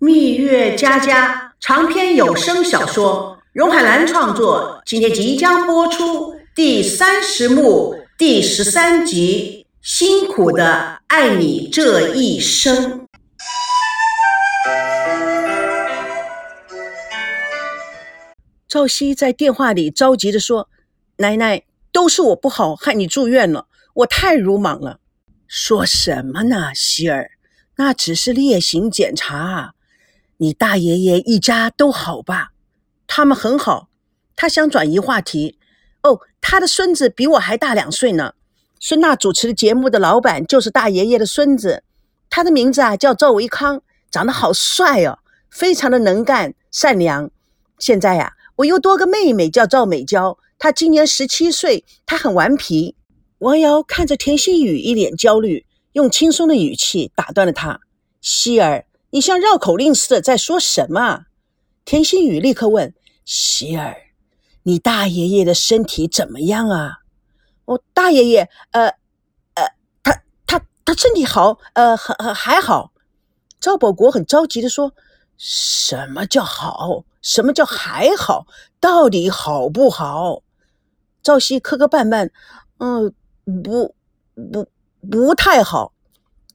[0.00, 13.00] 蜜月佳佳长篇有声小说，荣海兰创作，今天即将播出第三十幕第十三集《辛苦的爱你这一生》。
[18.68, 20.68] 赵熙在电话里着急地说
[21.18, 25.00] ：“奶奶，都是我不好，害你住院了，我太鲁莽了。”
[25.48, 27.32] 说什么呢，希儿？
[27.78, 29.70] 那只是例行检查啊。
[30.38, 32.52] 你大爷爷一家都好吧？
[33.06, 33.88] 他们很好。
[34.34, 35.58] 他想转移话题。
[36.02, 38.34] 哦，他的孙子比我还大两岁呢。
[38.80, 41.82] 孙娜主持的节目的老板就是大爷爷的孙子。
[42.30, 45.18] 他的名字啊叫赵维康，长得好帅哦，
[45.50, 47.30] 非常的能干善良。
[47.78, 52.94] 现在呀，我又多个妹妹叫赵美娇，她今年十七岁，她很顽皮。
[53.38, 57.80] 王瑶看着田心雨一脸焦虑，用轻松的语气打断了他
[58.20, 61.24] ：“希儿。”你像绕口令似的在说什么？
[61.84, 62.94] 田心雨立刻问
[63.24, 63.96] 希儿
[64.64, 66.98] ：“你大爷爷的身体怎么样啊
[67.64, 68.88] ？”“我大爷爷，呃，
[69.54, 69.64] 呃，
[70.02, 72.92] 他他他身体好，呃，还还还好。”
[73.58, 74.92] 赵保国很着急的说
[75.38, 77.04] ：“什么叫好？
[77.22, 78.46] 什么叫还好？
[78.78, 80.42] 到底好不好？”
[81.22, 82.30] 赵熙磕磕绊绊
[82.78, 83.14] ：“嗯，
[83.62, 83.94] 不
[84.52, 84.68] 不
[85.10, 85.94] 不太好。”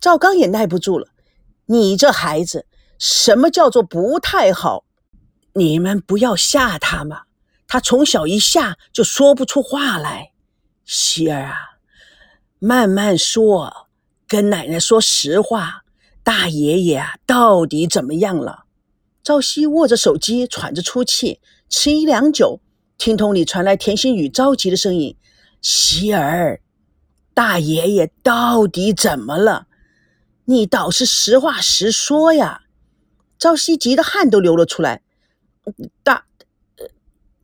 [0.00, 1.06] 赵刚也耐不住了。
[1.72, 2.66] 你这孩子，
[2.98, 4.84] 什么叫做不太好？
[5.52, 7.22] 你们不要吓他嘛，
[7.68, 10.32] 他从小一吓就说不出话来。
[10.84, 11.54] 希儿啊，
[12.58, 13.86] 慢慢说，
[14.26, 15.84] 跟奶奶说实话，
[16.24, 18.64] 大爷爷啊到底怎么样了？
[19.22, 22.60] 赵熙握着手机，喘着粗气，迟疑良久，
[22.98, 25.16] 听筒里传来田心雨着急的声音
[25.62, 26.62] ：“希儿，
[27.32, 29.68] 大爷爷到底怎么了？”
[30.44, 32.62] 你倒是实话实说呀！
[33.38, 35.02] 赵熙急得汗都流了出来。
[36.02, 36.26] 大，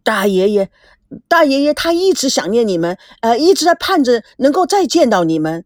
[0.03, 0.71] 大爷爷，
[1.27, 5.65] 大爷爷，他一直想念你们，呃，一直在盼着能够再见到你们。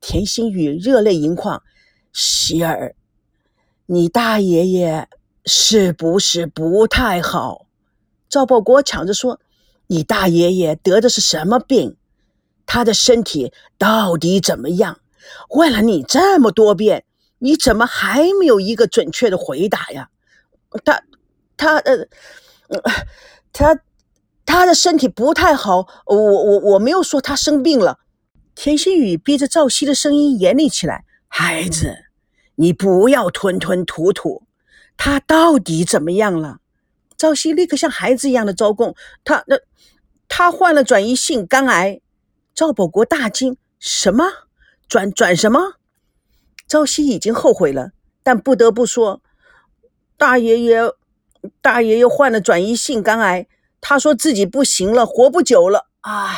[0.00, 1.62] 田心雨热泪盈眶。
[2.12, 2.96] 希儿，
[3.86, 5.08] 你大爷爷
[5.44, 7.66] 是不是不太好？
[8.28, 9.40] 赵保国抢着说
[9.86, 11.96] ：“你大爷爷得的是什么病？
[12.66, 15.00] 他的身体到底怎么样？”
[15.50, 17.04] 问了你这么多遍，
[17.38, 20.08] 你怎么还没有一个准确的回答呀？
[20.84, 21.02] 他，
[21.56, 22.06] 他，呃，
[23.52, 23.80] 他，
[24.46, 25.86] 他的身体不太好。
[26.06, 27.98] 我我我没有说他生病了。
[28.54, 31.96] 田心雨逼着赵熙的声音严厉起来：“孩子，
[32.56, 34.42] 你不要吞吞吐吐。
[34.96, 36.58] 他到底怎么样了？”
[37.16, 38.94] 赵熙立刻像孩子一样的招供
[39.24, 39.56] ：“他那，
[40.28, 42.00] 他患了转移性肝癌。”
[42.54, 44.24] 赵保国大惊：“什么？”
[44.90, 45.74] 转转什么？
[46.66, 47.92] 朝夕已经后悔了，
[48.24, 49.22] 但不得不说，
[50.16, 50.80] 大爷爷，
[51.62, 53.46] 大爷爷患了转移性肝癌，
[53.80, 55.86] 他说自己不行了，活不久了。
[56.00, 56.36] 啊，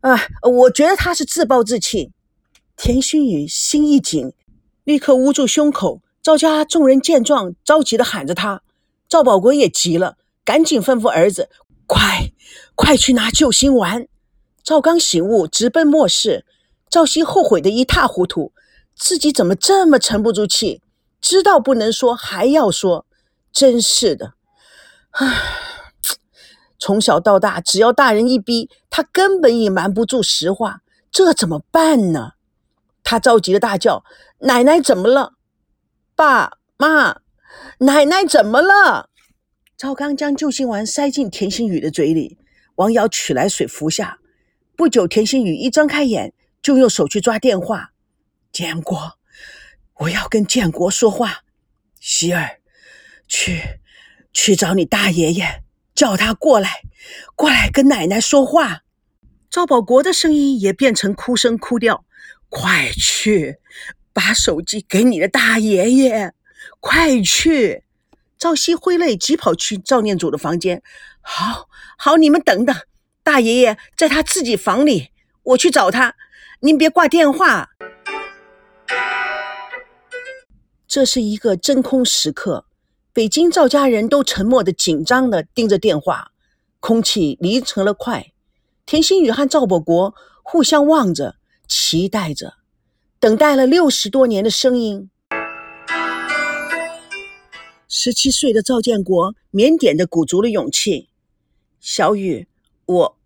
[0.00, 2.12] 啊，我觉得他是自暴自弃。
[2.76, 4.34] 田心雨心一紧，
[4.84, 6.02] 立刻捂住胸口。
[6.22, 8.60] 赵家众人见状，着急的喊着他。
[9.08, 11.48] 赵保国也急了，赶紧吩咐儿子
[11.86, 12.32] ：“快，
[12.74, 14.06] 快去拿救心丸。”
[14.62, 16.44] 赵刚醒悟，直奔卧室。
[16.94, 18.52] 赵熙后悔的一塌糊涂，
[18.94, 20.80] 自己怎么这么沉不住气？
[21.20, 23.04] 知道不能说还要说，
[23.52, 24.34] 真是的！
[25.10, 25.26] 唉，
[26.78, 32.34] 从小到大，只要大人一逼，他根本隐瞒不住实话，这怎么办呢？
[33.02, 34.04] 他着急的大叫
[34.46, 35.32] ：“奶奶怎么了？
[36.14, 37.22] 爸妈，
[37.78, 39.10] 奶奶怎么了？”
[39.76, 42.38] 赵刚将救心丸塞进田心雨的嘴里，
[42.76, 44.20] 王瑶取来水服下。
[44.76, 46.32] 不久，田心雨一睁开眼。
[46.64, 47.92] 就用手去抓电话，
[48.50, 49.18] 建国，
[49.96, 51.44] 我要跟建国说话。
[52.00, 52.58] 希儿，
[53.28, 53.80] 去，
[54.32, 55.60] 去找你大爷爷，
[55.94, 56.80] 叫他过来，
[57.36, 58.80] 过来跟奶奶说话。
[59.50, 62.06] 赵保国的声音也变成哭声哭调，
[62.48, 63.58] 快去，
[64.14, 66.32] 把手机给你的大爷爷，
[66.80, 67.84] 快去。
[68.38, 70.82] 赵熙挥泪急跑去赵念祖的房间。
[71.20, 71.68] 好，
[71.98, 72.74] 好，你们等等，
[73.22, 75.10] 大爷爷在他自己房里，
[75.42, 76.16] 我去找他。
[76.64, 77.68] 您别挂电话，
[80.88, 82.64] 这是一个真空时刻。
[83.12, 86.32] 北京赵家人都沉默的、紧张的盯着电话，
[86.80, 88.32] 空气离成了块。
[88.86, 91.36] 田心雨和赵保国互相望着，
[91.68, 92.54] 期待着，
[93.20, 95.10] 等待了六十多年的声音。
[97.86, 101.10] 十七岁的赵建国腼腆的鼓足了勇气
[101.78, 102.48] ：“小雨，
[102.86, 103.18] 我，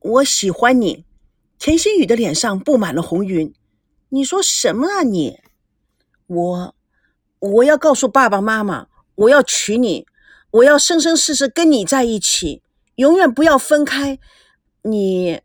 [0.00, 1.04] 我喜欢你。”
[1.58, 3.52] 田心雨的脸上布满了红云。
[4.10, 5.40] 你说什么啊你？
[6.26, 6.74] 我，
[7.38, 10.06] 我要告诉爸爸妈妈，我要娶你，
[10.50, 12.62] 我要生生世世跟你在一起，
[12.96, 14.18] 永远不要分开。
[14.82, 15.40] 你，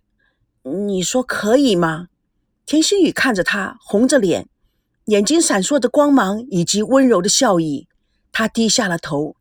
[0.63, 2.10] 你说可以吗？
[2.66, 4.48] 田心雨看着他，红着脸，
[5.06, 7.88] 眼睛闪烁着光芒以及温柔的笑意。
[8.31, 9.36] 他低下了头，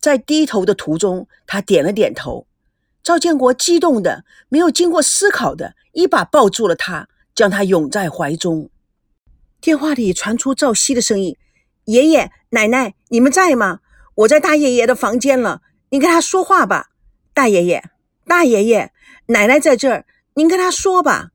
[0.00, 2.46] 在低头的途中，他点了点头。
[3.06, 8.68] 赵建国激动的、没有经过思考的，一把抱住了他，将他拥在怀中。
[9.60, 11.36] 电话里传出赵熙的声音
[11.86, 13.78] ：“爷爷奶奶，你们在吗？
[14.16, 16.88] 我在大爷爷的房间了，您跟他说话吧。
[17.32, 17.84] 大爷爷，
[18.26, 18.92] 大爷爷，
[19.26, 20.04] 奶奶在这儿，
[20.34, 21.30] 您跟他说吧。”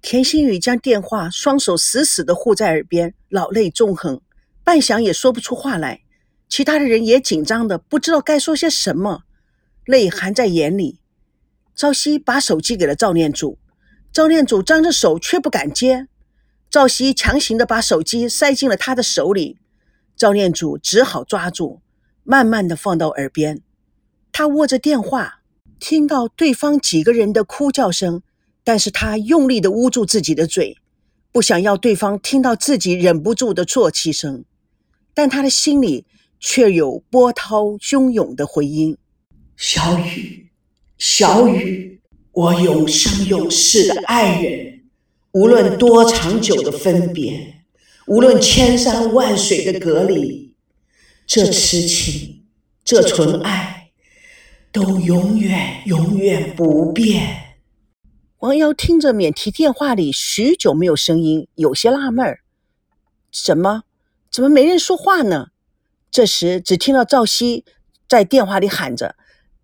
[0.00, 4.20] 田心雨将电话双手死死地护在耳边，老泪纵横，
[4.62, 6.02] 半晌也说不出话来。
[6.48, 9.24] 其他的人也紧张的不知道该说些什么，
[9.84, 11.00] 泪含在眼里。
[11.78, 13.56] 赵熙把手机给了赵念祖，
[14.12, 16.08] 赵念祖张着手却不敢接。
[16.68, 19.58] 赵熙强行的把手机塞进了他的手里，
[20.16, 21.80] 赵念祖只好抓住，
[22.24, 23.62] 慢慢的放到耳边。
[24.32, 25.42] 他握着电话，
[25.78, 28.22] 听到对方几个人的哭叫声，
[28.64, 30.78] 但是他用力的捂住自己的嘴，
[31.30, 34.44] 不想要对方听到自己忍不住的啜泣声，
[35.14, 36.06] 但他的心里
[36.40, 38.98] 却有波涛汹涌的回音：
[39.56, 40.47] 小雨。
[40.98, 42.00] 小雨，
[42.32, 44.82] 我永生永世的爱人，
[45.30, 47.62] 无论多长久的分别，
[48.08, 50.56] 无论千山万水的隔离，
[51.24, 52.42] 这痴情，
[52.84, 53.92] 这纯爱，
[54.72, 57.58] 都永远永远不变。
[58.38, 62.40] 王瑶听着免提电话里许久没有声音，有些纳闷儿：
[63.32, 63.84] 怎么，
[64.32, 65.50] 怎么没人说话呢？
[66.10, 67.64] 这时，只听到赵熙
[68.08, 69.14] 在电话里喊着：“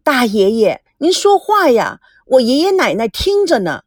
[0.04, 2.00] 大爷爷。”您说话呀！
[2.24, 3.82] 我爷爷奶奶听着呢。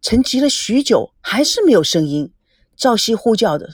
[0.00, 2.32] 沉寂了许久，还是没有声音。
[2.76, 3.70] 赵熙呼叫着：“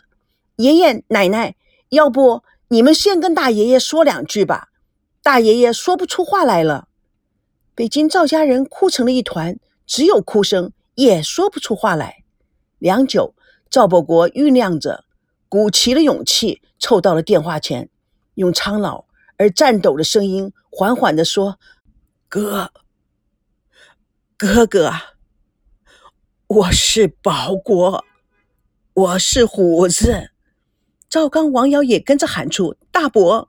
[0.56, 1.56] 爷爷奶奶，
[1.90, 4.68] 要不你们先跟大爷爷说两句吧？”
[5.22, 6.88] 大爷爷说不出话来了。
[7.74, 12.24] 北京赵家人哭成了一团，只有哭声，也说不出话来。
[12.78, 13.34] 良久，
[13.68, 15.04] 赵伯国酝酿着，
[15.50, 17.90] 鼓起了勇气，凑到了电话前，
[18.36, 19.04] 用苍老
[19.36, 21.58] 而颤抖的声音缓缓地说。
[22.30, 22.70] 哥，
[24.36, 24.92] 哥哥，
[26.46, 28.04] 我是保国，
[28.92, 30.28] 我是虎子。
[31.08, 33.48] 赵刚、王瑶也跟着喊出：“大伯！”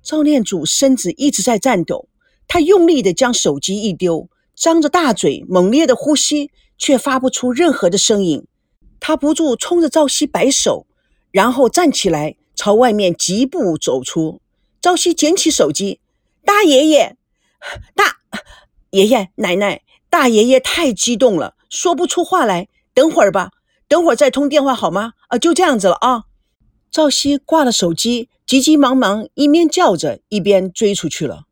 [0.00, 2.08] 赵念祖身子一直在颤抖，
[2.46, 8.46] 他用力的将手机一丢，张着大嘴，猛烈的呼吸，却发不出任何的声音。
[9.00, 10.86] 他不住冲着赵熙摆手，
[11.32, 14.40] 然后站起来朝外面疾步走出。
[14.80, 16.00] 赵熙捡起手机
[16.46, 17.16] ：“大爷爷，
[17.96, 18.18] 大。”
[18.90, 22.68] 爷爷奶奶，大爷爷太激动了，说不出话来。
[22.92, 23.52] 等会儿吧，
[23.86, 25.12] 等会儿再通电话好吗？
[25.28, 26.24] 啊，就这样子了啊。
[26.90, 31.44] 赵熙挂了手机，急急忙忙一边叫着，一边追出去了。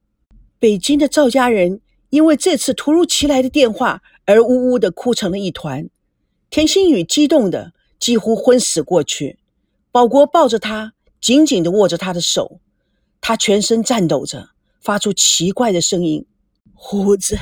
[0.58, 1.81] 北京的赵家人
[2.11, 5.88] 因为这次突如其来的电话而呜呜的哭成了一团。
[6.50, 9.38] 田心雨激动的几乎昏死过去，
[9.93, 12.58] 保国抱着他，紧紧的握着他的手，
[13.20, 14.50] 他全身颤抖着，
[14.81, 16.26] 发出奇怪的声音。
[16.80, 17.36] 虎子，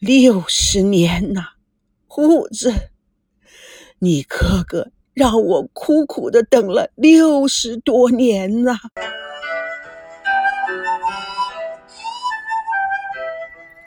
[0.00, 1.50] 六十年呐，
[2.08, 2.74] 虎子，
[4.00, 8.76] 你哥哥让我苦苦的等了六十多年呐。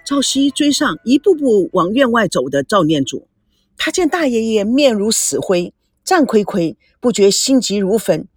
[0.06, 3.28] 赵熙追上，一步步往院外走的赵念祖，
[3.76, 5.74] 他见大爷爷面如死灰，
[6.06, 8.30] 战魁魁，不觉心急如焚。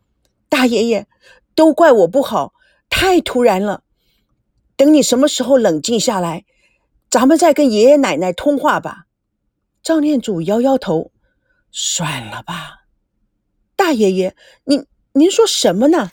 [0.49, 1.07] 大爷爷，
[1.55, 2.53] 都怪我不好，
[2.91, 3.85] 太突然了。
[4.81, 6.47] 等你什么时候冷静下来，
[7.11, 9.05] 咱们再跟爷爷奶奶通话吧。
[9.83, 11.13] 赵念祖摇摇头，
[11.71, 12.87] 算了吧。
[13.77, 14.35] 大爷爷，
[14.65, 16.13] 您您说什么呢？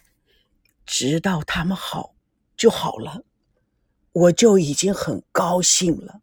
[0.86, 2.14] 知道他们好
[2.58, 3.24] 就好了，
[4.12, 6.20] 我就已经很高兴了。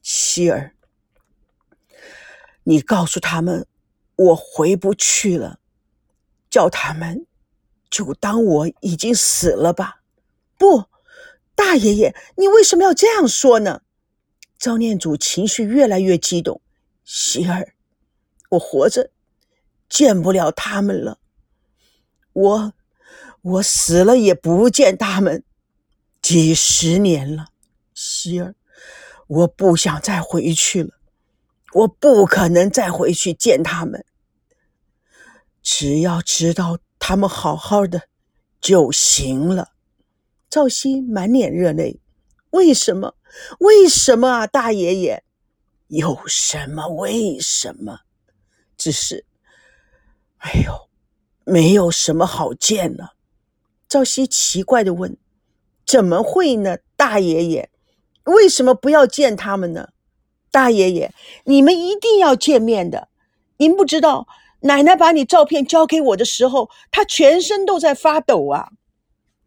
[0.00, 0.76] 希儿，
[2.62, 3.66] 你告诉他们
[4.14, 5.58] 我回不去了，
[6.48, 7.26] 叫他们
[7.90, 10.02] 就当我已经死了吧。
[10.56, 10.84] 不。
[11.58, 13.82] 大爷爷，你为什么要这样说呢？
[14.60, 16.60] 赵念祖情绪越来越激动。
[17.04, 17.74] 喜儿，
[18.50, 19.10] 我活着
[19.88, 21.18] 见不了他们了，
[22.32, 22.72] 我
[23.42, 25.42] 我死了也不见他们，
[26.22, 27.46] 几十年了。
[27.92, 28.54] 喜儿，
[29.26, 30.90] 我不想再回去了，
[31.74, 34.04] 我不可能再回去见他们。
[35.60, 38.02] 只要知道他们好好的
[38.60, 39.72] 就行了。
[40.50, 42.00] 赵熙满脸热泪，
[42.50, 43.14] 为什么？
[43.60, 45.22] 为什么啊，大爷爷？
[45.88, 46.88] 有什么？
[46.88, 48.00] 为什么？
[48.78, 49.26] 只是，
[50.38, 50.88] 哎呦，
[51.44, 53.12] 没有什么好见了。
[53.88, 55.18] 赵熙奇怪的问
[55.86, 57.70] ：“怎么会呢，大爷爷？
[58.24, 59.90] 为什么不要见他们呢？
[60.50, 61.12] 大爷爷，
[61.44, 63.08] 你们一定要见面的。
[63.58, 64.26] 您不知道，
[64.60, 68.70] 奶奶把你照片交给我的时候，她全身都在发抖啊。”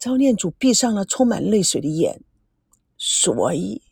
[0.01, 2.23] 赵念祖闭上了充满泪水的眼，
[2.97, 3.83] 所以，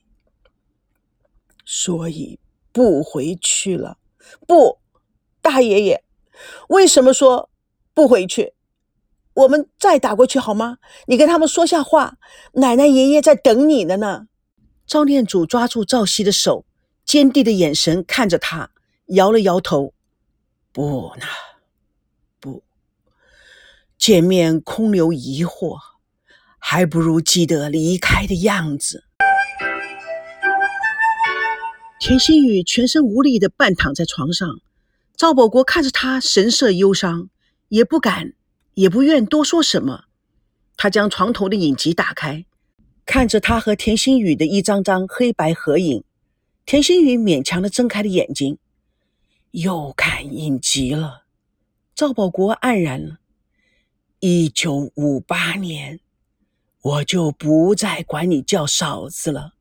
[1.63, 2.39] 所以
[2.72, 4.00] 不回去了。
[4.48, 4.80] 不，
[5.39, 6.04] 大爷爷，
[6.70, 7.51] 为什么说
[7.94, 8.56] 不回去？
[9.36, 10.80] 我们再打过去好吗？
[11.06, 12.18] 你跟他们说下话，
[12.54, 14.28] 奶奶爷爷在等你的呢。
[14.88, 16.66] 赵念祖抓住赵熙的手，
[17.06, 18.72] 坚定的眼神看着他，
[19.10, 19.94] 摇了摇头
[20.74, 21.25] ：“不呢，
[22.39, 22.63] 不，
[23.96, 25.78] 见面空留疑惑，
[26.60, 29.06] 还不如记得离开的样子。”
[32.00, 34.60] 田心雨全身无力的半躺在床上，
[35.18, 37.30] 赵保国看着他神色忧伤，
[37.70, 38.34] 也不敢。
[38.75, 40.06] 也不愿多说什么，
[40.78, 42.46] 他将床头的影集打开，
[43.06, 46.06] 看着他和田心雨的一张张黑白合影。
[46.66, 48.58] 田心雨勉强的睁开了眼睛，
[49.51, 51.25] 又看影集了。
[51.94, 53.18] 赵保国黯然了。
[54.22, 56.00] 一九五八年，
[56.82, 59.52] 我就不再管你叫嫂子了，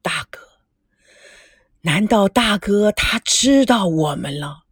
[0.00, 0.40] 大哥。
[1.82, 4.62] 难道大哥他知道我们了？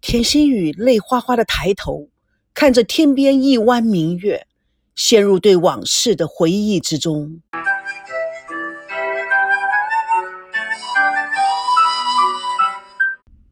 [0.00, 2.08] 田心雨泪哗哗的抬头。
[2.54, 4.46] 看着天边一弯明月，
[4.94, 7.40] 陷入对往事的回忆之中。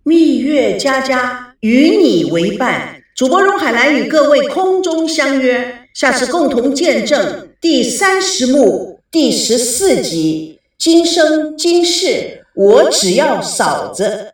[0.03, 10.61] 蜜月佳佳与你为伴，主播荣海兰与各位空中相约，下次共同见证第三十幕第十四集。
[10.79, 14.33] 今生今世，我只要嫂子。